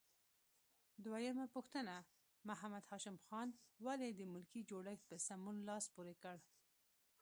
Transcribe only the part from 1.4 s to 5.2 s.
پوښتنه: محمد هاشم خان ولې د ملکي جوړښت په